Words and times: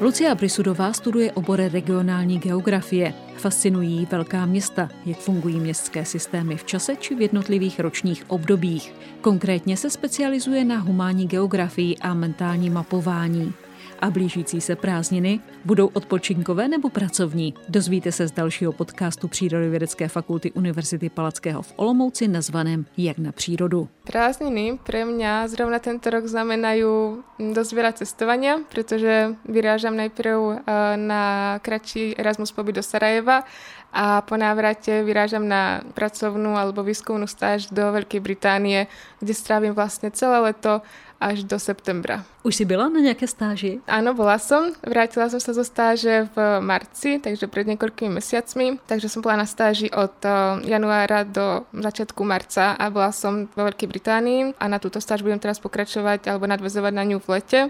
Lucia 0.00 0.34
Brisudová 0.34 0.92
studuje 0.92 1.32
obory 1.32 1.68
regionální 1.68 2.38
geografie. 2.38 3.14
Fascinují 3.36 4.06
velká 4.10 4.46
města, 4.46 4.88
jak 5.06 5.18
fungují 5.18 5.60
městské 5.60 6.04
systémy 6.04 6.56
v 6.56 6.64
čase 6.64 6.96
či 6.96 7.14
v 7.14 7.20
jednotlivých 7.20 7.80
ročních 7.80 8.24
obdobích. 8.28 8.94
Konkrétně 9.20 9.76
se 9.76 9.90
specializuje 9.90 10.64
na 10.64 10.78
humánní 10.78 11.26
geografii 11.26 11.96
a 11.96 12.14
mentální 12.14 12.70
mapování 12.70 13.52
a 14.00 14.10
blížící 14.10 14.60
se 14.60 14.76
prázdniny 14.76 15.40
budou 15.64 15.86
odpočinkové 15.86 16.68
nebo 16.68 16.88
pracovní. 16.88 17.54
Dozvíte 17.68 18.12
se 18.12 18.28
z 18.28 18.32
dalšího 18.32 18.72
podcastu 18.72 19.28
Přírodovědecké 19.28 20.08
fakulty 20.08 20.52
Univerzity 20.52 21.10
Palackého 21.10 21.62
v 21.62 21.72
Olomouci 21.76 22.28
nazvaném 22.28 22.86
Jak 22.96 23.18
na 23.18 23.32
přírodu. 23.32 23.88
Prázdniny 24.04 24.78
pre 24.82 25.04
mňa 25.04 25.46
zrovna 25.46 25.78
tento 25.78 26.10
rok 26.10 26.26
znamenajú 26.26 27.22
dosť 27.38 27.70
veľa 27.70 27.92
cestovania, 27.94 28.58
pretože 28.66 29.38
vyrážam 29.46 29.94
najprv 29.94 30.34
eh, 30.34 30.56
na 30.98 31.22
kratší 31.62 32.18
Erasmus 32.18 32.50
pobyt 32.50 32.80
do 32.80 32.82
Sarajeva 32.82 33.46
a 33.90 34.22
po 34.22 34.38
návrate 34.38 35.02
vyrážam 35.02 35.46
na 35.46 35.82
pracovnú 35.94 36.54
alebo 36.54 36.86
výskumnú 36.86 37.26
stáž 37.26 37.70
do 37.74 37.90
Veľkej 37.90 38.22
Británie, 38.22 38.86
kde 39.18 39.34
strávim 39.34 39.74
vlastne 39.74 40.14
celé 40.14 40.38
leto 40.38 40.82
až 41.20 41.44
do 41.44 41.60
septembra. 41.60 42.24
Už 42.40 42.56
si 42.56 42.64
byla 42.64 42.88
na 42.88 43.04
nejaké 43.04 43.28
stáži? 43.28 43.84
Áno, 43.84 44.16
bola 44.16 44.40
som. 44.40 44.72
Vrátila 44.80 45.28
som 45.28 45.36
sa 45.36 45.52
zo 45.52 45.60
stáže 45.60 46.24
v 46.32 46.36
marci, 46.64 47.20
takže 47.20 47.44
pred 47.44 47.68
niekoľkými 47.68 48.16
mesiacmi. 48.16 48.80
Takže 48.88 49.12
som 49.12 49.20
bola 49.20 49.44
na 49.44 49.46
stáži 49.46 49.92
od 49.92 50.16
eh, 50.24 50.32
januára 50.64 51.28
do 51.28 51.68
začiatku 51.76 52.24
marca 52.24 52.72
a 52.80 52.88
bola 52.88 53.12
som 53.12 53.44
vo 53.52 53.68
Veľkej 53.68 53.88
Británii 53.92 54.40
a 54.56 54.64
na 54.72 54.80
túto 54.80 54.96
stáž 55.04 55.20
budem 55.20 55.36
teraz 55.36 55.60
pokračovať 55.60 56.32
alebo 56.32 56.48
nadvezovať 56.48 56.92
na 56.96 57.04
ňu 57.04 57.20
v 57.20 57.28
lete. 57.36 57.60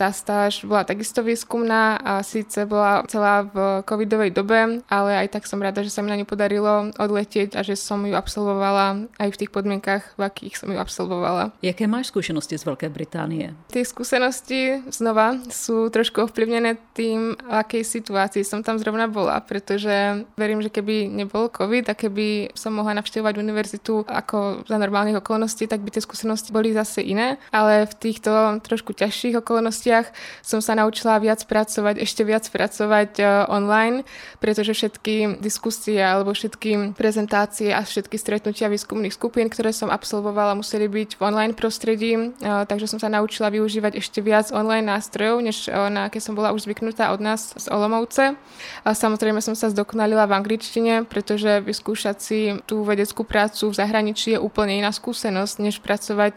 Tá 0.00 0.16
stáž 0.16 0.64
bola 0.64 0.80
takisto 0.88 1.20
výskumná 1.20 2.00
a 2.00 2.24
síce 2.24 2.64
bola 2.64 3.04
celá 3.04 3.44
v 3.44 3.84
covidovej 3.84 4.32
dobe, 4.32 4.80
ale 4.88 5.10
aj 5.20 5.36
tak 5.36 5.44
som 5.44 5.60
rada, 5.60 5.84
že 5.84 5.92
sa 5.92 6.00
mi 6.00 6.08
na 6.08 6.16
ňu 6.16 6.24
podarilo 6.24 6.88
odletieť 6.96 7.52
a 7.52 7.60
že 7.60 7.76
som 7.76 8.00
ju 8.08 8.16
absolvovala 8.16 9.12
aj 9.20 9.28
v 9.28 9.38
tých 9.44 9.52
podmienkach, 9.52 10.16
v 10.16 10.24
akých 10.24 10.56
som 10.56 10.72
ju 10.72 10.80
absolvovala. 10.80 11.52
Jaké 11.60 11.84
máš 11.84 12.08
skúsenosti 12.08 12.56
z 12.56 12.64
Veľkej 12.64 12.88
Británie? 12.88 13.52
Tie 13.68 13.84
skúsenosti 13.84 14.80
znova 14.88 15.36
sú 15.52 15.92
trošku 15.92 16.24
ovplyvnené 16.24 16.80
tým, 16.96 17.36
v 17.36 17.52
akej 17.60 17.84
situácii 17.84 18.40
som 18.40 18.64
tam 18.64 18.80
zrovna 18.80 19.04
bola, 19.04 19.36
pretože 19.44 20.24
verím, 20.40 20.64
že 20.64 20.72
keby 20.72 21.12
nebol 21.12 21.52
COVID 21.52 21.92
a 21.92 21.94
keby 21.98 22.56
som 22.56 22.72
mohla 22.72 22.96
navštevovať 22.96 23.36
univerzitu 23.36 24.08
ako 24.08 24.64
za 24.64 24.80
normálnych 24.80 25.20
okolností, 25.20 25.68
tak 25.68 25.84
by 25.84 25.92
tie 25.92 26.00
skúsenosti 26.00 26.56
boli 26.56 26.72
zase 26.72 27.04
iné, 27.04 27.36
ale 27.52 27.84
v 27.84 27.94
týchto 28.00 28.64
trošku 28.64 28.96
ťažších 28.96 29.44
okolnostiach 29.44 29.89
činnostiach 29.90 30.06
som 30.40 30.60
sa 30.62 30.78
naučila 30.78 31.18
viac 31.18 31.42
pracovať, 31.44 31.98
ešte 31.98 32.22
viac 32.22 32.46
pracovať 32.46 33.10
uh, 33.18 33.26
online, 33.50 34.06
pretože 34.38 34.72
všetky 34.74 35.42
diskusie 35.42 35.98
alebo 35.98 36.30
všetky 36.30 36.94
prezentácie 36.94 37.74
a 37.74 37.82
všetky 37.82 38.14
stretnutia 38.14 38.70
výskumných 38.70 39.14
skupín, 39.14 39.50
ktoré 39.50 39.74
som 39.74 39.90
absolvovala, 39.90 40.58
museli 40.58 40.86
byť 40.86 41.18
v 41.18 41.22
online 41.22 41.54
prostredí, 41.58 42.14
uh, 42.16 42.64
takže 42.66 42.86
som 42.86 43.02
sa 43.02 43.10
naučila 43.10 43.50
využívať 43.50 43.98
ešte 43.98 44.22
viac 44.22 44.54
online 44.54 44.86
nástrojov, 44.86 45.42
než 45.42 45.66
uh, 45.66 45.90
na 45.90 46.06
aké 46.06 46.22
som 46.22 46.38
bola 46.38 46.54
už 46.54 46.70
zvyknutá 46.70 47.10
od 47.10 47.20
nás 47.20 47.54
z 47.58 47.66
Olomouce. 47.74 48.38
A 48.86 48.90
samozrejme 48.94 49.42
som 49.42 49.58
sa 49.58 49.70
zdokonalila 49.70 50.30
v 50.30 50.36
angličtine, 50.38 50.94
pretože 51.06 51.60
vyskúšať 51.62 52.16
si 52.20 52.40
tú 52.64 52.86
vedeckú 52.86 53.26
prácu 53.26 53.70
v 53.70 53.78
zahraničí 53.78 54.36
je 54.36 54.40
úplne 54.40 54.78
iná 54.78 54.92
skúsenosť, 54.92 55.54
než 55.60 55.82
pracovať 55.82 56.34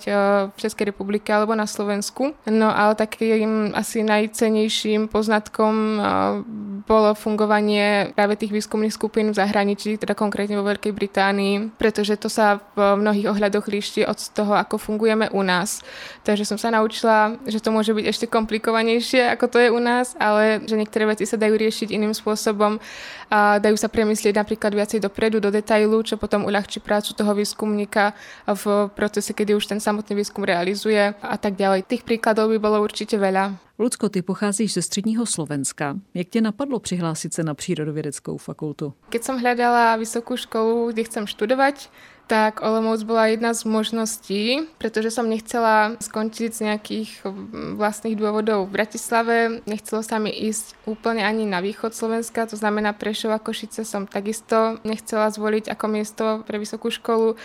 v 0.50 0.58
Českej 0.58 0.92
republike 0.92 1.30
alebo 1.30 1.56
na 1.56 1.68
Slovensku. 1.68 2.36
No 2.48 2.70
ale 2.72 2.96
taký 2.96 3.43
takým 3.44 3.76
asi 3.76 4.08
najcenejším 4.08 5.12
poznatkom 5.12 6.00
bolo 6.88 7.12
fungovanie 7.12 8.16
práve 8.16 8.40
tých 8.40 8.56
výskumných 8.56 8.96
skupín 8.96 9.32
v 9.32 9.40
zahraničí, 9.40 10.00
teda 10.00 10.16
konkrétne 10.16 10.56
vo 10.60 10.68
Veľkej 10.68 10.92
Británii, 10.96 11.76
pretože 11.76 12.16
to 12.16 12.32
sa 12.32 12.64
v 12.76 13.04
mnohých 13.04 13.32
ohľadoch 13.36 13.68
líši 13.68 14.08
od 14.08 14.20
toho, 14.32 14.56
ako 14.56 14.80
fungujeme 14.80 15.28
u 15.36 15.44
nás. 15.44 15.84
Takže 16.24 16.48
som 16.48 16.56
sa 16.56 16.72
naučila, 16.72 17.36
že 17.44 17.60
to 17.60 17.72
môže 17.72 17.92
byť 17.92 18.06
ešte 18.08 18.26
komplikovanejšie, 18.32 19.32
ako 19.36 19.46
to 19.52 19.58
je 19.60 19.70
u 19.72 19.80
nás, 19.80 20.16
ale 20.20 20.64
že 20.64 20.80
niektoré 20.80 21.08
veci 21.08 21.28
sa 21.28 21.36
dajú 21.36 21.56
riešiť 21.56 21.92
iným 21.92 22.16
spôsobom 22.16 22.80
a 23.32 23.60
dajú 23.60 23.76
sa 23.80 23.88
premyslieť 23.92 24.40
napríklad 24.40 24.72
viacej 24.72 25.04
dopredu, 25.04 25.40
do 25.44 25.50
detailu, 25.50 26.00
čo 26.06 26.16
potom 26.16 26.46
uľahčí 26.48 26.80
prácu 26.80 27.16
toho 27.18 27.34
výskumníka 27.34 28.14
v 28.48 28.88
procese, 28.92 29.36
kedy 29.36 29.58
už 29.58 29.66
ten 29.68 29.80
samotný 29.80 30.20
výskum 30.20 30.46
realizuje 30.46 31.16
a 31.18 31.36
tak 31.40 31.58
ďalej. 31.58 31.88
Tých 31.90 32.06
príkladov 32.06 32.54
by 32.54 32.60
bolo 32.62 32.78
určite 32.84 33.18
veľa 33.24 33.32
veľa. 33.32 33.73
Lucko, 33.80 34.10
ty 34.10 34.22
pocházíš 34.22 34.74
ze 34.74 34.82
středního 34.82 35.26
Slovenska. 35.26 35.98
Jak 36.14 36.28
tě 36.28 36.42
napadlo 36.42 36.80
přihlásit 36.80 37.34
se 37.34 37.44
na 37.44 37.54
přírodovědeckou 37.54 38.38
fakultu? 38.38 38.94
Keď 39.10 39.22
som 39.24 39.42
hľadala 39.42 39.98
vysokú 39.98 40.38
školu, 40.38 40.94
kde 40.94 41.04
chcem 41.10 41.26
študovať, 41.26 41.90
tak 42.28 42.64
Olomouc 42.64 43.04
bola 43.04 43.28
jedna 43.28 43.54
z 43.54 43.68
možností, 43.68 44.64
pretože 44.78 45.12
som 45.12 45.28
nechcela 45.28 46.00
skončiť 46.00 46.50
z 46.56 46.60
nejakých 46.72 47.10
vlastných 47.76 48.16
dôvodov 48.16 48.70
v 48.70 48.80
Bratislave. 48.80 49.60
Nechcelo 49.68 50.00
sa 50.06 50.24
mi 50.24 50.32
ísť 50.32 50.88
úplne 50.88 51.26
ani 51.28 51.44
na 51.44 51.60
východ 51.60 51.92
Slovenska, 51.92 52.48
to 52.48 52.56
znamená 52.56 52.96
Prešov 52.96 53.36
a 53.36 53.44
Košice 53.44 53.84
som 53.84 54.08
takisto 54.08 54.80
nechcela 54.88 55.28
zvoliť 55.30 55.68
ako 55.68 55.86
miesto 55.92 56.24
pre 56.48 56.62
vysokú 56.64 56.88
školu. 56.94 57.36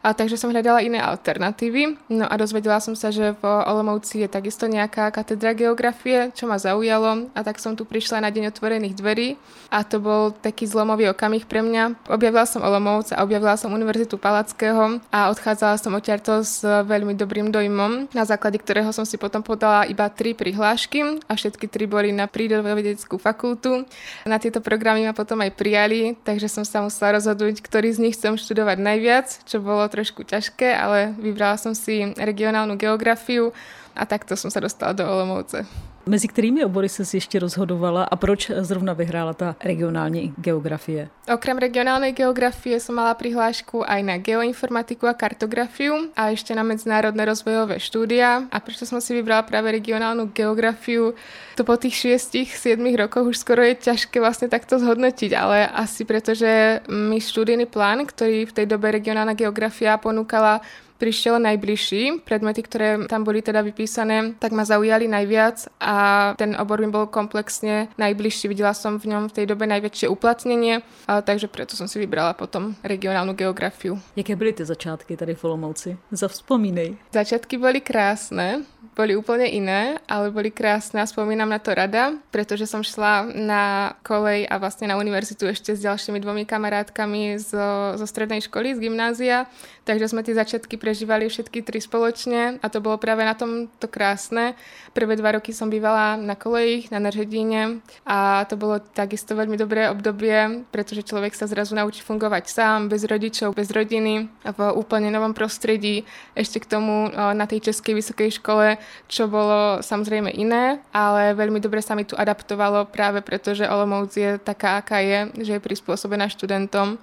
A 0.00 0.14
takže 0.16 0.40
som 0.40 0.48
hľadala 0.48 0.80
iné 0.80 1.02
alternatívy. 1.02 1.98
No 2.08 2.24
a 2.24 2.34
dozvedela 2.40 2.80
som 2.80 2.96
sa, 2.96 3.12
že 3.12 3.36
v 3.36 3.44
Olomouci 3.44 4.22
je 4.24 4.28
takisto 4.30 4.64
nejaká 4.64 5.10
katedra 5.12 5.52
geografie, 5.70 6.34
čo 6.34 6.50
ma 6.50 6.58
zaujalo. 6.58 7.30
A 7.30 7.46
tak 7.46 7.62
som 7.62 7.78
tu 7.78 7.86
prišla 7.86 8.26
na 8.26 8.34
deň 8.34 8.50
otvorených 8.50 8.98
dverí. 8.98 9.38
A 9.70 9.86
to 9.86 10.02
bol 10.02 10.34
taký 10.34 10.66
zlomový 10.66 11.06
okamih 11.14 11.46
pre 11.46 11.62
mňa. 11.62 12.10
Objavila 12.10 12.42
som 12.42 12.66
Olomouc 12.66 13.14
a 13.14 13.22
objavila 13.22 13.54
som 13.54 13.70
Univerzitu 13.70 14.18
Palackého 14.18 14.98
a 15.14 15.30
odchádzala 15.30 15.78
som 15.78 15.94
odtiaľto 15.94 16.42
s 16.42 16.66
veľmi 16.66 17.14
dobrým 17.14 17.54
dojmom, 17.54 18.10
na 18.10 18.26
základe 18.26 18.58
ktorého 18.58 18.90
som 18.90 19.06
si 19.06 19.14
potom 19.14 19.46
podala 19.46 19.86
iba 19.86 20.10
tri 20.10 20.34
prihlášky 20.34 21.22
a 21.30 21.38
všetky 21.38 21.70
tri 21.70 21.86
boli 21.86 22.10
na 22.10 22.26
prírodovedeckú 22.26 23.14
fakultu. 23.22 23.86
Na 24.26 24.42
tieto 24.42 24.58
programy 24.58 25.06
ma 25.06 25.14
potom 25.14 25.38
aj 25.38 25.54
prijali, 25.54 26.18
takže 26.26 26.50
som 26.50 26.66
sa 26.66 26.82
musela 26.82 27.22
rozhodnúť, 27.22 27.62
ktorý 27.62 27.94
z 27.94 28.02
nich 28.02 28.18
chcem 28.18 28.34
študovať 28.34 28.82
najviac, 28.82 29.46
čo 29.46 29.62
bolo 29.62 29.86
trošku 29.86 30.26
ťažké, 30.26 30.74
ale 30.74 31.14
vybrala 31.14 31.54
som 31.54 31.78
si 31.78 32.10
regionálnu 32.18 32.74
geografiu 32.74 33.54
a 34.00 34.08
takto 34.08 34.32
som 34.32 34.48
sa 34.48 34.64
dostala 34.64 34.96
do 34.96 35.04
Olomouce. 35.04 35.68
Mezi 36.06 36.28
kterými 36.28 36.64
obory 36.64 36.88
se 36.88 37.04
si 37.04 37.16
ještě 37.16 37.38
rozhodovala 37.38 38.04
a 38.04 38.16
proč 38.16 38.50
zrovna 38.58 38.92
vyhrála 38.92 39.34
ta 39.34 39.56
regionální 39.64 40.34
geografie? 40.38 41.08
Okrem 41.34 41.58
regionálnej 41.58 42.12
geografie 42.16 42.80
som 42.80 42.96
mala 42.96 43.14
prihlášku 43.14 43.84
aj 43.84 44.00
na 44.02 44.16
geoinformatiku 44.16 45.06
a 45.06 45.14
kartografiu 45.14 46.08
a 46.16 46.32
ešte 46.32 46.56
na 46.56 46.64
medzinárodné 46.64 47.24
rozvojové 47.28 47.76
štúdia. 47.78 48.48
A 48.50 48.56
prečo 48.64 48.88
som 48.88 48.98
si 49.04 49.12
vybrala 49.14 49.44
práve 49.44 49.70
regionálnu 49.70 50.32
geografiu? 50.32 51.12
To 51.60 51.62
po 51.68 51.76
tých 51.76 52.16
6-7 52.32 52.80
rokoch 52.96 53.28
už 53.28 53.36
skoro 53.36 53.60
je 53.60 53.76
ťažké 53.76 54.24
vlastne 54.24 54.48
takto 54.48 54.80
zhodnotiť, 54.80 55.36
ale 55.36 55.68
asi 55.68 56.08
preto, 56.08 56.32
že 56.32 56.80
mi 56.88 57.20
štúdijný 57.20 57.68
plán, 57.68 58.08
ktorý 58.08 58.48
v 58.48 58.56
tej 58.56 58.66
dobe 58.66 58.88
regionálna 58.88 59.36
geografia 59.36 60.00
ponúkala 60.00 60.64
prišiel 61.00 61.40
najbližší. 61.40 62.20
Predmety, 62.28 62.60
ktoré 62.60 62.88
tam 63.08 63.24
boli 63.24 63.40
teda 63.40 63.64
vypísané, 63.64 64.36
tak 64.36 64.52
ma 64.52 64.68
zaujali 64.68 65.08
najviac 65.08 65.72
a 65.80 65.96
ten 66.36 66.52
obor 66.60 66.84
mi 66.84 66.92
bol 66.92 67.08
komplexne 67.08 67.88
najbližší. 67.96 68.52
Videla 68.52 68.76
som 68.76 69.00
v 69.00 69.16
ňom 69.16 69.32
v 69.32 69.36
tej 69.40 69.46
dobe 69.48 69.64
najväčšie 69.64 70.12
uplatnenie, 70.12 70.84
takže 71.08 71.48
preto 71.48 71.72
som 71.72 71.88
si 71.88 71.96
vybrala 71.96 72.36
potom 72.36 72.76
regionálnu 72.84 73.32
geografiu. 73.32 73.96
Jaké 74.12 74.36
byly 74.36 74.52
ty 74.52 74.64
začátky 74.68 75.16
tady 75.16 75.34
v 75.34 75.44
Olomouci? 75.44 75.96
Zavzpomínej. 76.12 77.00
Začiatky 77.08 77.56
boli 77.56 77.80
krásne, 77.80 78.68
boli 78.92 79.16
úplne 79.16 79.48
iné, 79.48 79.96
ale 80.04 80.28
boli 80.28 80.52
krásne 80.52 81.00
a 81.00 81.08
spomínam 81.08 81.48
na 81.48 81.56
to 81.56 81.72
rada, 81.72 82.12
pretože 82.28 82.68
som 82.68 82.84
šla 82.84 83.32
na 83.32 83.96
kolej 84.04 84.44
a 84.44 84.60
vlastne 84.60 84.92
na 84.92 85.00
univerzitu 85.00 85.48
ešte 85.48 85.72
s 85.72 85.80
ďalšími 85.80 86.20
dvomi 86.20 86.44
kamarátkami 86.44 87.40
zo, 87.40 87.96
zo 87.96 88.04
strednej 88.04 88.44
školy, 88.44 88.76
z 88.76 88.82
gymnázia, 88.90 89.48
takže 89.88 90.12
sme 90.12 90.20
tie 90.20 90.36
začiatky 90.36 90.76
prežívali 90.90 91.30
všetky 91.30 91.62
tri 91.62 91.78
spoločne 91.78 92.58
a 92.58 92.66
to 92.66 92.82
bolo 92.82 92.98
práve 92.98 93.22
na 93.22 93.38
tom 93.38 93.70
to 93.78 93.86
krásne. 93.86 94.58
Prvé 94.90 95.14
dva 95.14 95.38
roky 95.38 95.54
som 95.54 95.70
bývala 95.70 96.18
na 96.18 96.34
kolejích, 96.34 96.90
na 96.90 96.98
Neržedíne 96.98 97.78
a 98.02 98.42
to 98.50 98.58
bolo 98.58 98.82
takisto 98.82 99.38
veľmi 99.38 99.54
dobré 99.54 99.86
obdobie, 99.86 100.66
pretože 100.74 101.06
človek 101.06 101.30
sa 101.38 101.46
zrazu 101.46 101.78
naučí 101.78 102.02
fungovať 102.02 102.50
sám, 102.50 102.90
bez 102.90 103.06
rodičov, 103.06 103.54
bez 103.54 103.70
rodiny, 103.70 104.26
v 104.42 104.58
úplne 104.74 105.14
novom 105.14 105.30
prostredí. 105.30 106.02
Ešte 106.34 106.58
k 106.58 106.66
tomu 106.66 107.06
na 107.14 107.46
tej 107.46 107.70
českej 107.70 107.94
vysokej 107.94 108.42
škole 108.42 108.74
čo 109.06 109.30
bolo 109.30 109.78
samozrejme 109.86 110.34
iné, 110.34 110.82
ale 110.90 111.38
veľmi 111.38 111.62
dobre 111.62 111.86
sa 111.86 111.94
mi 111.94 112.02
tu 112.02 112.18
adaptovalo 112.18 112.90
práve 112.90 113.22
preto, 113.22 113.54
že 113.54 113.70
Olomouc 113.70 114.10
je 114.10 114.42
taká, 114.42 114.82
aká 114.82 114.98
je, 114.98 115.30
že 115.38 115.52
je 115.54 115.62
prispôsobená 115.62 116.26
študentom. 116.26 116.98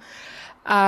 A 0.68 0.80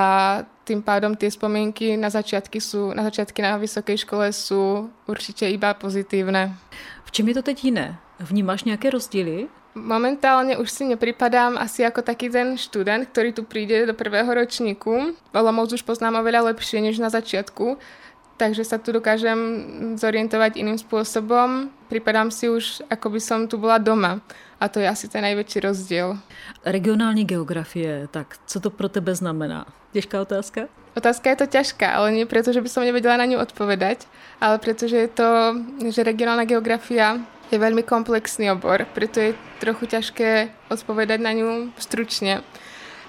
tým 0.70 0.86
pádom 0.86 1.18
tie 1.18 1.26
spomienky 1.26 1.98
na 1.98 2.06
začiatky, 2.06 2.62
sú, 2.62 2.94
na 2.94 3.02
začiatky 3.02 3.42
na 3.42 3.58
vysokej 3.58 4.06
škole 4.06 4.30
sú 4.30 4.86
určite 5.10 5.50
iba 5.50 5.74
pozitívne. 5.74 6.54
V 7.02 7.10
čem 7.10 7.26
je 7.26 7.34
to 7.34 7.42
teď 7.42 7.58
jiné? 7.64 7.98
Vnímáš 8.22 8.64
nějaké 8.64 8.90
rozdíly? 8.94 9.50
Momentálne 9.74 10.58
už 10.58 10.70
si 10.70 10.86
nepripadám 10.86 11.58
asi 11.58 11.82
ako 11.82 12.02
taký 12.02 12.30
ten 12.30 12.58
študent, 12.58 13.06
ktorý 13.10 13.34
tu 13.34 13.42
príde 13.42 13.86
do 13.86 13.94
prvého 13.94 14.26
ročníku. 14.26 15.14
Olomouc 15.34 15.74
už 15.74 15.82
poznám 15.82 16.22
oveľa 16.22 16.54
lepšie 16.54 16.82
než 16.82 16.98
na 16.98 17.10
začiatku, 17.10 17.78
takže 18.38 18.62
sa 18.66 18.78
tu 18.78 18.94
dokážem 18.94 19.38
zorientovať 19.98 20.58
iným 20.58 20.78
spôsobom. 20.78 21.70
Pripadám 21.90 22.30
si 22.30 22.50
už, 22.50 22.82
ako 22.90 23.14
by 23.14 23.20
som 23.22 23.40
tu 23.50 23.58
bola 23.58 23.78
doma. 23.78 24.22
A 24.60 24.68
to 24.68 24.80
je 24.80 24.88
asi 24.88 25.08
ten 25.08 25.24
najväčší 25.24 25.60
rozdiel. 25.60 26.18
Regionální 26.64 27.24
geografie, 27.24 28.08
tak 28.10 28.36
co 28.46 28.60
to 28.60 28.70
pro 28.70 28.88
tebe 28.88 29.14
znamená? 29.14 29.66
Těžká 29.92 30.20
otázka? 30.20 30.68
Otázka 30.96 31.30
je 31.30 31.36
to 31.36 31.46
ťažká, 31.46 31.86
ale 31.86 32.12
nie 32.12 32.26
preto, 32.26 32.52
že 32.52 32.60
by 32.60 32.68
som 32.68 32.82
nevedela 32.82 33.16
na 33.16 33.24
ňu 33.24 33.38
odpovedať, 33.38 34.10
ale 34.42 34.58
preto, 34.58 34.90
že 34.90 35.06
je 35.06 35.08
to, 35.08 35.28
že 35.86 36.02
regionálna 36.02 36.44
geografia 36.44 37.22
je 37.50 37.58
veľmi 37.58 37.82
komplexný 37.86 38.50
obor, 38.50 38.86
preto 38.94 39.22
je 39.22 39.38
trochu 39.62 39.86
ťažké 39.86 40.50
odpovedať 40.70 41.18
na 41.22 41.32
ňu 41.34 41.50
stručne. 41.78 42.42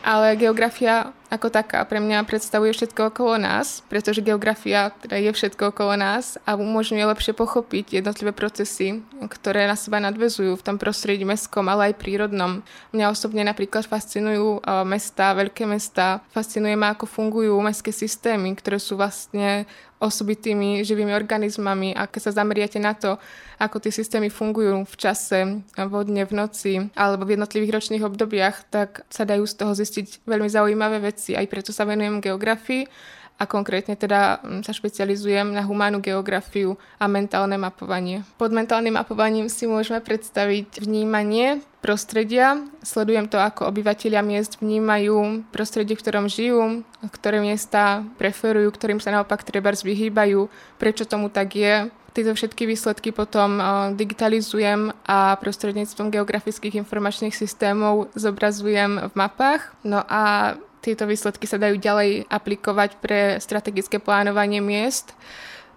Ale 0.06 0.38
geografia 0.38 1.14
ako 1.32 1.48
taká. 1.48 1.88
Pre 1.88 2.04
mňa 2.04 2.28
predstavuje 2.28 2.76
všetko 2.76 3.16
okolo 3.16 3.40
nás, 3.40 3.88
pretože 3.88 4.20
geografia 4.20 4.92
teda 5.00 5.16
je 5.16 5.32
všetko 5.32 5.72
okolo 5.72 5.96
nás 5.96 6.36
a 6.44 6.60
umožňuje 6.60 7.08
lepšie 7.08 7.32
pochopiť 7.32 8.04
jednotlivé 8.04 8.36
procesy, 8.36 9.00
ktoré 9.24 9.64
na 9.64 9.80
seba 9.80 10.04
nadvezujú 10.04 10.60
v 10.60 10.66
tom 10.68 10.76
prostredí 10.76 11.24
mestskom, 11.24 11.72
ale 11.72 11.96
aj 11.96 12.04
prírodnom. 12.04 12.60
Mňa 12.92 13.16
osobne 13.16 13.48
napríklad 13.48 13.88
fascinujú 13.88 14.60
mesta, 14.84 15.32
veľké 15.32 15.64
mesta, 15.64 16.20
fascinuje 16.36 16.76
ma, 16.76 16.92
ako 16.92 17.08
fungujú 17.08 17.56
mestské 17.64 17.96
systémy, 17.96 18.52
ktoré 18.60 18.76
sú 18.76 19.00
vlastne 19.00 19.64
osobitými 20.02 20.82
živými 20.82 21.14
organizmami. 21.14 21.94
A 21.94 22.10
keď 22.10 22.22
sa 22.26 22.42
zameriate 22.42 22.82
na 22.82 22.98
to, 22.98 23.22
ako 23.62 23.78
tie 23.78 23.94
systémy 23.94 24.34
fungujú 24.34 24.82
v 24.82 24.96
čase, 24.98 25.62
vodne, 25.78 26.26
v 26.26 26.34
noci 26.34 26.74
alebo 26.98 27.30
v 27.30 27.38
jednotlivých 27.38 27.78
ročných 27.78 28.02
obdobiach, 28.10 28.66
tak 28.74 29.06
sa 29.14 29.30
dajú 29.30 29.46
z 29.46 29.54
toho 29.54 29.78
zistiť 29.78 30.26
veľmi 30.26 30.50
zaujímavé 30.50 31.06
veci 31.06 31.21
veci. 31.22 31.38
Aj 31.38 31.46
preto 31.46 31.70
sa 31.70 31.86
venujem 31.86 32.18
geografii 32.18 32.90
a 33.38 33.46
konkrétne 33.46 33.94
teda 33.94 34.42
mm, 34.42 34.66
sa 34.66 34.74
špecializujem 34.74 35.54
na 35.54 35.62
humánnu 35.62 36.02
geografiu 36.02 36.82
a 36.98 37.06
mentálne 37.06 37.58
mapovanie. 37.62 38.26
Pod 38.42 38.50
mentálnym 38.50 38.98
mapovaním 38.98 39.50
si 39.50 39.70
môžeme 39.70 40.02
predstaviť 40.02 40.82
vnímanie 40.82 41.62
prostredia. 41.82 42.62
Sledujem 42.86 43.30
to, 43.30 43.42
ako 43.42 43.70
obyvateľia 43.70 44.22
miest 44.22 44.62
vnímajú 44.62 45.46
prostredie, 45.50 45.98
v 45.98 46.02
ktorom 46.02 46.26
žijú, 46.30 46.86
ktoré 47.10 47.42
miesta 47.42 48.06
preferujú, 48.22 48.70
ktorým 48.74 49.02
sa 49.02 49.14
naopak 49.14 49.42
treba 49.42 49.74
vyhýbajú, 49.74 50.50
prečo 50.78 51.10
tomu 51.10 51.30
tak 51.34 51.58
je. 51.58 51.90
Tieto 52.12 52.36
všetky 52.36 52.68
výsledky 52.68 53.16
potom 53.16 53.56
digitalizujem 53.96 54.92
a 55.08 55.40
prostredníctvom 55.40 56.12
geografických 56.12 56.84
informačných 56.84 57.32
systémov 57.32 58.12
zobrazujem 58.20 59.08
v 59.08 59.14
mapách. 59.16 59.72
No 59.88 60.04
a 60.04 60.54
tieto 60.82 61.06
výsledky 61.06 61.46
sa 61.46 61.62
dajú 61.62 61.78
ďalej 61.78 62.26
aplikovať 62.28 62.98
pre 62.98 63.38
strategické 63.38 64.02
plánovanie 64.02 64.60
miest, 64.60 65.14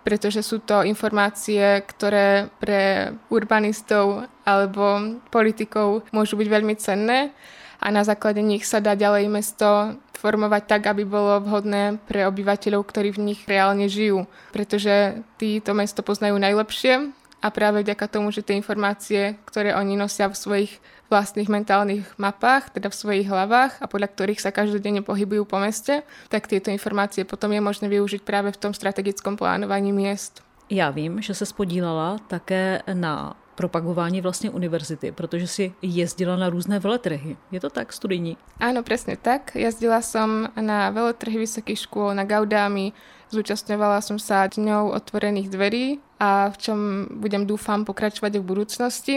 pretože 0.04 0.44
sú 0.44 0.60
to 0.60 0.84
informácie, 0.84 1.84
ktoré 1.84 2.52
pre 2.60 3.12
urbanistov 3.28 4.28
alebo 4.44 5.20
politikov 5.28 6.04
môžu 6.12 6.36
byť 6.40 6.48
veľmi 6.48 6.74
cenné 6.76 7.32
a 7.84 7.92
na 7.92 8.00
základe 8.00 8.40
nich 8.40 8.64
sa 8.64 8.80
dá 8.80 8.96
ďalej 8.96 9.28
mesto 9.28 10.00
formovať 10.16 10.62
tak, 10.64 10.88
aby 10.88 11.04
bolo 11.04 11.36
vhodné 11.44 12.00
pre 12.08 12.24
obyvateľov, 12.24 12.88
ktorí 12.88 13.12
v 13.12 13.32
nich 13.32 13.40
reálne 13.44 13.92
žijú. 13.92 14.24
Pretože 14.56 15.20
títo 15.36 15.76
mesto 15.76 16.00
poznajú 16.00 16.40
najlepšie 16.40 17.12
a 17.44 17.52
práve 17.52 17.84
vďaka 17.84 18.08
tomu, 18.08 18.32
že 18.32 18.40
tie 18.40 18.56
informácie, 18.56 19.36
ktoré 19.44 19.76
oni 19.76 20.00
nosia 20.00 20.32
v 20.32 20.40
svojich 20.40 20.72
vlastných 21.12 21.52
mentálnych 21.52 22.16
mapách, 22.16 22.72
teda 22.72 22.88
v 22.88 22.96
svojich 22.96 23.28
hlavách 23.28 23.84
a 23.84 23.86
podľa 23.86 24.08
ktorých 24.08 24.40
sa 24.40 24.48
každodenne 24.48 25.04
pohybujú 25.04 25.44
po 25.44 25.60
meste, 25.60 26.00
tak 26.32 26.48
tieto 26.48 26.72
informácie 26.72 27.28
potom 27.28 27.52
je 27.52 27.60
možné 27.60 27.92
využiť 27.92 28.24
práve 28.24 28.48
v 28.48 28.60
tom 28.64 28.72
strategickom 28.72 29.36
plánovaní 29.36 29.92
miest. 29.92 30.40
Já 30.70 30.90
vím, 30.90 31.20
že 31.22 31.34
se 31.34 31.46
spodílala 31.46 32.18
také 32.28 32.80
na 32.92 33.36
propagování 33.54 34.20
vlastně 34.20 34.50
univerzity, 34.50 35.12
protože 35.12 35.46
si 35.46 35.72
jezdila 35.82 36.36
na 36.36 36.50
různé 36.50 36.78
veletrhy. 36.78 37.36
Je 37.50 37.60
to 37.60 37.70
tak, 37.70 37.92
studijní? 37.92 38.36
Áno, 38.60 38.82
presne 38.82 39.16
tak. 39.16 39.54
Jazdila 39.54 40.02
som 40.02 40.50
na 40.58 40.90
veletrhy 40.90 41.38
vysokých 41.38 41.86
škôl, 41.86 42.14
na 42.14 42.24
Gaudámi, 42.24 42.92
zúčastňovala 43.30 44.00
som 44.00 44.18
sa 44.18 44.46
dňou 44.46 44.94
otvorených 44.94 45.48
dverí 45.50 45.86
a 46.22 46.50
v 46.50 46.56
čom 46.58 46.78
budem 47.10 47.46
dúfam 47.46 47.82
pokračovať 47.82 48.38
v 48.38 48.46
budúcnosti 48.46 49.14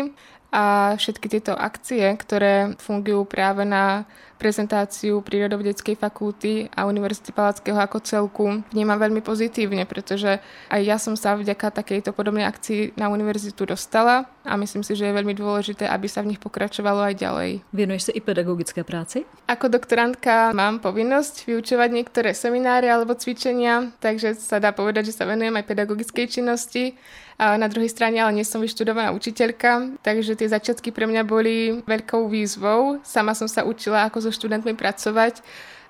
a 0.51 0.95
všetky 0.95 1.28
tieto 1.28 1.54
akcie, 1.54 2.16
ktoré 2.16 2.80
fungujú 2.80 3.28
práve 3.28 3.68
na 3.68 4.07
prezentáciu 4.38 5.19
prírodovedeckej 5.25 5.98
fakulty 5.98 6.69
a 6.72 6.86
Univerzity 6.86 7.34
Palackého 7.34 7.75
ako 7.81 8.00
celku 8.06 8.62
vnímam 8.72 8.95
veľmi 8.95 9.25
pozitívne, 9.25 9.84
pretože 9.89 10.39
aj 10.69 10.81
ja 10.86 10.98
som 11.01 11.18
sa 11.18 11.34
vďaka 11.36 11.74
takejto 11.74 12.13
podobnej 12.13 12.45
akcii 12.45 12.95
na 12.95 13.10
univerzitu 13.10 13.66
dostala 13.66 14.30
a 14.48 14.56
myslím 14.56 14.86
si, 14.86 14.95
že 14.95 15.10
je 15.10 15.18
veľmi 15.18 15.36
dôležité, 15.36 15.89
aby 15.89 16.07
sa 16.07 16.24
v 16.24 16.31
nich 16.31 16.39
pokračovalo 16.39 17.04
aj 17.12 17.16
ďalej. 17.19 17.51
Venuješ 17.74 18.10
sa 18.10 18.16
i 18.16 18.22
pedagogické 18.24 18.86
práci? 18.86 19.28
Ako 19.50 19.68
doktorantka 19.68 20.56
mám 20.56 20.80
povinnosť 20.80 21.50
vyučovať 21.50 21.89
niektoré 21.92 22.31
semináre 22.31 22.88
alebo 22.88 23.18
cvičenia, 23.18 23.92
takže 24.00 24.38
sa 24.38 24.62
dá 24.62 24.72
povedať, 24.72 25.12
že 25.12 25.18
sa 25.18 25.28
venujem 25.28 25.57
aj 25.57 25.68
pedagogickej 25.68 26.25
činnosti 26.30 26.95
a 27.38 27.54
na 27.54 27.69
druhej 27.69 27.94
strane 27.94 28.18
ale 28.18 28.42
nie 28.42 28.45
som 28.45 28.57
vyštudovaná 28.57 29.13
učiteľka, 29.13 30.01
takže 30.01 30.34
tie 30.34 30.50
začiatky 30.50 30.89
pre 30.89 31.06
mňa 31.06 31.22
boli 31.22 31.86
veľkou 31.86 32.25
výzvou. 32.25 32.98
Sama 33.06 33.38
som 33.38 33.45
sa 33.45 33.62
učila, 33.62 34.10
ako 34.10 34.25
so 34.27 34.35
študentmi 34.35 34.75
pracovať, 34.75 35.39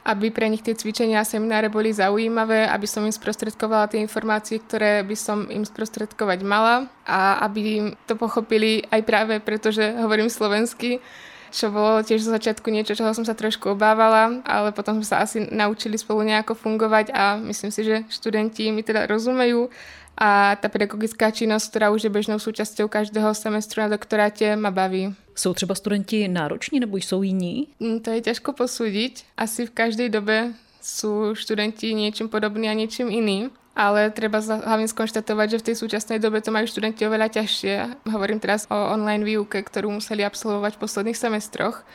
aby 0.07 0.31
pre 0.31 0.47
nich 0.47 0.63
tie 0.63 0.71
cvičenia 0.71 1.19
a 1.19 1.27
semináre 1.27 1.67
boli 1.67 1.91
zaujímavé, 1.91 2.69
aby 2.71 2.87
som 2.87 3.03
im 3.03 3.11
sprostredkovala 3.11 3.91
tie 3.91 3.99
informácie, 3.99 4.63
ktoré 4.63 5.03
by 5.03 5.15
som 5.19 5.51
im 5.51 5.67
sprostredkovať 5.67 6.39
mala 6.47 6.87
a 7.03 7.43
aby 7.43 7.91
to 8.07 8.15
pochopili 8.15 8.87
aj 8.87 9.01
práve 9.03 9.35
preto, 9.43 9.67
že 9.67 9.99
hovorím 9.99 10.31
slovensky, 10.31 11.03
čo 11.51 11.71
bolo 11.71 12.03
tiež 12.03 12.23
zo 12.23 12.31
začiatku 12.31 12.71
niečo, 12.71 12.95
čoho 12.95 13.11
som 13.11 13.27
sa 13.27 13.35
trošku 13.35 13.75
obávala, 13.75 14.39
ale 14.47 14.71
potom 14.71 14.99
sme 14.99 15.07
sa 15.07 15.23
asi 15.23 15.43
naučili 15.47 15.99
spolu 15.99 16.23
nejako 16.23 16.55
fungovať 16.55 17.11
a 17.11 17.39
myslím 17.43 17.71
si, 17.71 17.81
že 17.83 17.95
študenti 18.07 18.71
mi 18.71 18.83
teda 18.87 19.07
rozumejú 19.11 19.67
a 20.17 20.57
tá 20.57 20.67
pedagogická 20.69 21.29
činnosť, 21.29 21.69
ktorá 21.69 21.87
už 21.93 22.09
je 22.09 22.11
bežnou 22.11 22.41
súčasťou 22.41 22.89
každého 22.89 23.29
semestru 23.37 23.85
na 23.85 23.89
doktoráte, 23.93 24.55
ma 24.55 24.71
baví. 24.71 25.13
Jsou 25.35 25.53
třeba 25.53 25.75
studenti 25.75 26.27
nároční 26.27 26.79
nebo 26.79 26.97
jsou 26.97 27.23
jiní? 27.23 27.67
Mm, 27.79 27.99
to 27.99 28.09
je 28.09 28.21
ťažko 28.21 28.53
posúdiť. 28.53 29.23
Asi 29.37 29.65
v 29.65 29.71
každej 29.71 30.09
dobe 30.09 30.53
sú 30.81 31.35
študenti 31.35 31.93
niečím 31.93 32.29
podobní 32.29 32.69
a 32.69 32.73
niečím 32.73 33.13
iným 33.13 33.53
ale 33.77 34.09
treba 34.09 34.41
hlavne 34.41 34.89
skonštatovať, 34.89 35.47
že 35.53 35.59
v 35.61 35.65
tej 35.69 35.75
súčasnej 35.77 36.17
dobe 36.17 36.41
to 36.41 36.49
majú 36.49 36.65
študenti 36.65 37.05
oveľa 37.05 37.37
ťažšie. 37.37 38.09
Hovorím 38.09 38.41
teraz 38.41 38.65
o 38.73 38.73
online 38.73 39.21
výuke, 39.21 39.61
ktorú 39.61 39.93
museli 39.93 40.25
absolvovať 40.25 40.75
v 40.75 40.81
posledných 40.81 41.13
semestroch 41.13 41.85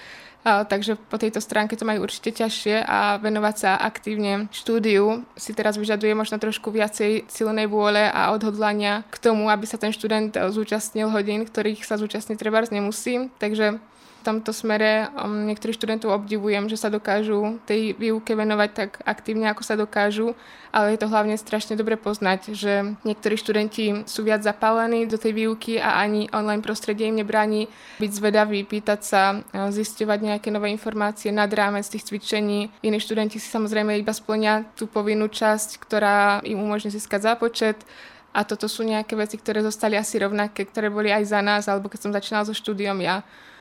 a, 0.42 0.66
takže 0.66 0.98
po 0.98 1.22
tejto 1.22 1.38
stránke 1.38 1.78
to 1.78 1.86
majú 1.86 2.02
určite 2.02 2.34
ťažšie 2.42 2.82
a 2.82 3.22
venovať 3.22 3.54
sa 3.54 3.70
aktívne 3.78 4.50
štúdiu 4.50 5.22
si 5.38 5.54
teraz 5.54 5.78
vyžaduje 5.78 6.18
možno 6.18 6.42
trošku 6.42 6.74
viacej 6.74 7.30
silnej 7.30 7.70
vôle 7.70 8.10
a 8.10 8.34
odhodlania 8.34 9.06
k 9.14 9.22
tomu, 9.22 9.46
aby 9.46 9.62
sa 9.70 9.78
ten 9.78 9.94
študent 9.94 10.34
zúčastnil 10.34 11.14
hodín, 11.14 11.46
ktorých 11.46 11.86
sa 11.86 11.94
zúčastniť 11.94 12.38
treba 12.38 12.58
nemusí. 12.74 13.30
Takže 13.38 13.78
tomto 14.22 14.50
smere 14.54 15.10
um, 15.12 15.46
niektorých 15.50 15.76
študentov 15.76 16.14
obdivujem, 16.14 16.70
že 16.70 16.78
sa 16.78 16.88
dokážu 16.88 17.58
tej 17.66 17.98
výuke 17.98 18.32
venovať 18.32 18.70
tak 18.70 18.90
aktívne, 19.02 19.50
ako 19.50 19.62
sa 19.66 19.74
dokážu, 19.74 20.38
ale 20.72 20.96
je 20.96 20.98
to 21.04 21.10
hlavne 21.12 21.36
strašne 21.36 21.76
dobre 21.76 22.00
poznať, 22.00 22.56
že 22.56 22.96
niektorí 23.04 23.36
študenti 23.36 24.08
sú 24.08 24.24
viac 24.24 24.40
zapálení 24.40 25.04
do 25.04 25.20
tej 25.20 25.36
výuky 25.36 25.76
a 25.76 26.00
ani 26.00 26.32
online 26.32 26.64
prostredie 26.64 27.12
im 27.12 27.20
nebráni 27.20 27.68
byť 28.00 28.10
zvedaví, 28.10 28.64
pýtať 28.64 29.00
sa, 29.04 29.44
zisťovať 29.52 30.18
nejaké 30.22 30.48
nové 30.48 30.72
informácie 30.72 31.28
nad 31.28 31.52
rámec 31.52 31.84
tých 31.84 32.08
cvičení. 32.08 32.72
Iní 32.80 32.98
študenti 33.02 33.36
si 33.36 33.52
samozrejme 33.52 34.00
iba 34.00 34.16
splňa 34.16 34.72
tú 34.72 34.88
povinnú 34.88 35.28
časť, 35.28 35.76
ktorá 35.76 36.40
im 36.48 36.56
umožní 36.56 36.88
získať 36.88 37.28
zápočet, 37.28 37.84
a 38.32 38.40
toto 38.48 38.64
sú 38.66 38.82
nejaké 38.82 39.12
veci, 39.12 39.36
ktoré 39.36 39.60
zostali 39.60 40.00
asi 40.00 40.16
rovnaké, 40.16 40.64
ktoré 40.64 40.88
boli 40.88 41.12
aj 41.12 41.24
za 41.28 41.40
nás, 41.44 41.68
alebo 41.68 41.92
keď 41.92 42.00
som 42.08 42.12
začínala 42.16 42.48
so 42.48 42.56
štúdiom 42.56 42.98
ja 43.04 43.20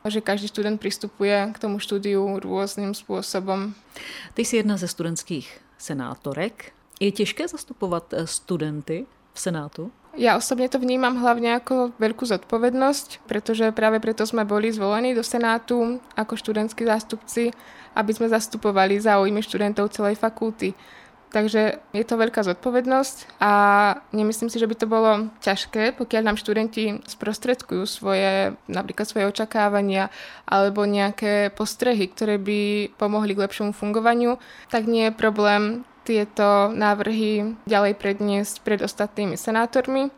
že 0.10 0.24
každý 0.24 0.50
student 0.50 0.82
pristupuje 0.82 1.54
k 1.54 1.62
tomu 1.62 1.78
štúdiu 1.78 2.42
rôznym 2.42 2.98
spôsobom. 2.98 3.78
Ty 4.34 4.42
si 4.42 4.58
jedna 4.58 4.74
ze 4.74 4.90
studentských 4.90 5.46
senátorek. 5.78 6.74
Je 6.98 7.12
těžké 7.12 7.48
zastupovat 7.48 8.14
eh, 8.14 8.28
studenty 8.28 9.06
v 9.34 9.40
Senátu? 9.40 9.92
Ja 10.12 10.36
osobne 10.36 10.68
to 10.68 10.76
vnímam 10.76 11.16
hlavne 11.24 11.56
ako 11.56 11.96
veľkú 11.96 12.28
zodpovednosť, 12.28 13.24
pretože 13.32 13.72
práve 13.72 14.04
preto 14.04 14.28
sme 14.28 14.44
boli 14.44 14.68
zvolení 14.68 15.16
do 15.16 15.24
Senátu 15.24 16.04
ako 16.20 16.36
študentskí 16.36 16.84
zástupci, 16.84 17.56
aby 17.96 18.12
sme 18.12 18.28
zastupovali 18.28 19.00
záujmy 19.00 19.40
študentov 19.40 19.88
celej 19.96 20.20
fakulty 20.20 20.76
Takže 21.32 21.80
je 21.96 22.04
to 22.04 22.20
veľká 22.20 22.44
zodpovednosť 22.44 23.40
a 23.40 23.54
nemyslím 24.12 24.52
si, 24.52 24.60
že 24.60 24.68
by 24.68 24.76
to 24.76 24.84
bolo 24.84 25.32
ťažké, 25.40 25.96
pokiaľ 25.96 26.28
nám 26.28 26.36
študenti 26.36 27.00
sprostredkujú 27.08 27.88
svoje, 27.88 28.52
napríklad 28.68 29.08
svoje 29.08 29.32
očakávania 29.32 30.12
alebo 30.44 30.84
nejaké 30.84 31.56
postrehy, 31.56 32.12
ktoré 32.12 32.36
by 32.36 32.92
pomohli 33.00 33.32
k 33.32 33.48
lepšiemu 33.48 33.72
fungovaniu, 33.72 34.44
tak 34.68 34.92
nie 34.92 35.08
je 35.08 35.16
problém 35.16 35.88
tieto 36.04 36.68
návrhy 36.76 37.56
ďalej 37.64 37.96
predniesť 37.96 38.60
pred 38.68 38.84
ostatnými 38.84 39.40
senátormi. 39.40 40.12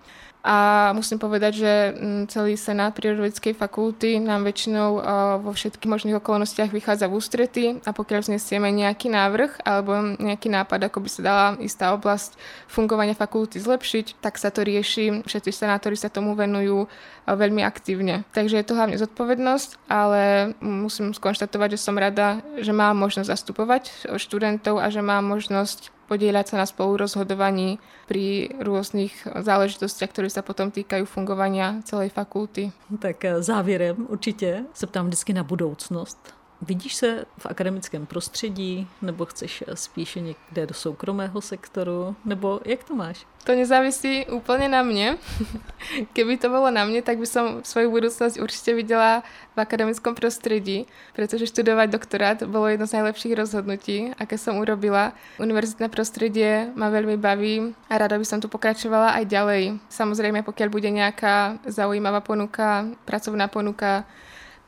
A 0.44 0.92
musím 0.92 1.24
povedať, 1.24 1.64
že 1.64 1.72
mm, 1.96 2.28
celý 2.28 2.60
senát 2.60 2.92
prírodovedeckej 2.92 3.56
fakulty 3.56 4.20
nám 4.20 4.44
väčšinou 4.44 5.00
vo 5.40 5.56
všetkých 5.56 5.88
možných 5.88 6.20
okolnostiach 6.20 6.68
vychádza 6.68 7.08
v 7.08 7.16
ústrety 7.16 7.64
a 7.88 7.96
pokiaľ 7.96 8.28
znesieme 8.28 8.68
nejaký 8.68 9.08
návrh 9.08 9.64
alebo 9.64 10.20
nejaký 10.20 10.52
nápad, 10.52 10.92
ako 10.92 11.00
by 11.00 11.10
sa 11.10 11.22
dala 11.24 11.48
istá 11.64 11.96
oblasť 11.96 12.36
fungovania 12.68 13.16
fakulty 13.16 13.64
zlepšiť, 13.64 14.20
tak 14.20 14.36
sa 14.36 14.52
to 14.52 14.68
rieši. 14.68 15.24
Všetci 15.24 15.64
senátori 15.64 15.96
sa 15.96 16.12
tomu 16.12 16.36
venujú 16.36 16.92
veľmi 17.24 17.64
aktívne. 17.64 18.28
Takže 18.36 18.60
je 18.60 18.68
to 18.68 18.76
hlavne 18.76 19.00
zodpovednosť, 19.00 19.88
ale 19.88 20.52
musím 20.60 21.16
skonštatovať, 21.16 21.80
že 21.80 21.84
som 21.88 21.96
rada, 21.96 22.44
že 22.60 22.76
mám 22.76 23.00
možnosť 23.00 23.32
zastupovať 23.32 24.12
študentov 24.20 24.84
a 24.84 24.92
že 24.92 25.00
mám 25.00 25.24
možnosť 25.24 26.03
podieľať 26.14 26.46
sa 26.54 26.62
na 26.62 26.70
spolurozhodovaní 26.70 27.82
pri 28.06 28.54
rôznych 28.62 29.26
záležitostiach, 29.26 30.14
ktoré 30.14 30.30
sa 30.30 30.46
potom 30.46 30.70
týkajú 30.70 31.10
fungovania 31.10 31.82
celej 31.90 32.14
fakulty. 32.14 32.70
Tak 33.02 33.26
eh, 33.26 33.42
závěrem 33.42 34.06
určitě 34.10 34.70
se 34.74 34.86
ptám 34.88 35.10
vždycky 35.10 35.34
na 35.34 35.44
budoucnost. 35.44 36.43
Vidíš 36.64 36.96
se 36.96 37.26
v 37.38 37.46
akademickém 37.46 38.06
prostředí, 38.06 38.88
nebo 39.02 39.26
chceš 39.26 39.64
spíše 39.74 40.20
někde 40.20 40.66
do 40.66 40.74
soukromého 40.74 41.42
sektoru, 41.42 42.16
nebo 42.26 42.60
jak 42.66 42.84
to 42.84 42.96
máš? 42.96 43.26
To 43.44 43.52
nezávisí 43.52 44.24
úplne 44.32 44.72
na 44.72 44.88
mne. 44.88 45.20
Keby 46.16 46.40
to 46.40 46.48
bolo 46.48 46.72
na 46.72 46.88
mne, 46.88 47.04
tak 47.04 47.20
by 47.20 47.28
som 47.28 47.60
svoju 47.60 47.92
budúcnosť 47.92 48.40
určite 48.40 48.72
videla 48.72 49.28
v 49.52 49.58
akademickom 49.60 50.16
prostredí, 50.16 50.88
pretože 51.12 51.52
študovať 51.52 51.88
doktorát 51.92 52.40
bolo 52.48 52.72
jedno 52.72 52.88
z 52.88 52.96
najlepších 52.96 53.36
rozhodnutí, 53.36 54.16
aké 54.16 54.40
som 54.40 54.64
urobila. 54.64 55.12
Univerzitné 55.44 55.92
prostredie 55.92 56.72
ma 56.80 56.88
veľmi 56.88 57.20
baví 57.20 57.76
a 57.92 58.00
rada 58.00 58.16
by 58.16 58.24
som 58.24 58.40
tu 58.40 58.48
pokračovala 58.48 59.20
aj 59.20 59.26
ďalej. 59.28 59.64
Samozrejme, 59.92 60.48
pokiaľ 60.48 60.70
bude 60.72 60.88
nejaká 60.88 61.60
zaujímavá 61.68 62.24
ponuka, 62.24 62.88
pracovná 63.04 63.52
ponuka, 63.52 64.08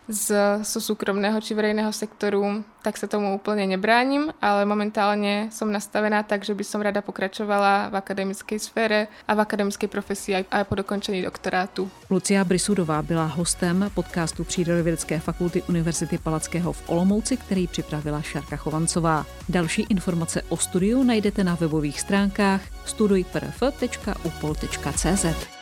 z, 0.08 0.32
zo 0.62 0.80
súkromného 0.82 1.42
či 1.42 1.54
verejného 1.54 1.94
sektoru, 1.94 2.64
tak 2.86 2.98
sa 3.02 3.10
tomu 3.10 3.34
úplne 3.34 3.66
nebránim, 3.66 4.30
ale 4.38 4.62
momentálne 4.66 5.50
som 5.50 5.72
nastavená 5.72 6.22
tak, 6.22 6.46
že 6.46 6.54
by 6.54 6.64
som 6.64 6.82
rada 6.86 7.02
pokračovala 7.02 7.90
v 7.90 7.96
akademickej 7.98 8.60
sfére 8.62 9.08
a 9.26 9.34
v 9.34 9.40
akademické 9.42 9.88
profesii 9.90 10.46
aj 10.46 10.64
po 10.70 10.76
dokončení 10.78 11.26
doktorátu. 11.26 11.90
Lucia 12.10 12.46
Brisudová 12.46 13.02
byla 13.02 13.26
hostem 13.26 13.92
podcastu 13.94 14.44
Přírodovědecké 14.44 15.20
fakulty 15.20 15.64
Univerzity 15.70 16.18
Palackého 16.18 16.74
v 16.74 16.90
Olomouci, 16.90 17.38
který 17.38 17.68
připravila 17.68 18.22
Šarka 18.22 18.56
Chovancová. 18.56 19.26
Další 19.50 19.86
informace 19.90 20.42
o 20.50 20.58
studiu 20.58 21.04
najdete 21.04 21.44
na 21.44 21.56
webových 21.56 22.02
stránkách 22.02 22.62
studujprf.upol.cz. 22.86 25.55